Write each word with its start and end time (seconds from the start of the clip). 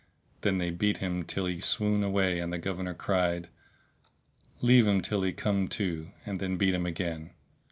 Then 0.41 0.57
they 0.57 0.71
beat 0.71 0.97
him 0.97 1.23
till 1.25 1.45
he 1.45 1.59
swooned 1.61 2.03
away 2.03 2.39
and 2.39 2.51
the 2.51 2.57
Governor 2.57 2.95
cried, 2.95 3.49
"Leave 4.59 4.87
him 4.87 4.99
till 5.01 5.21
he 5.21 5.31
come 5.31 5.67
to 5.67 6.09
and 6.25 6.39
then 6.39 6.57
beat 6.57 6.73
him 6.73 6.87
again." 6.87 7.33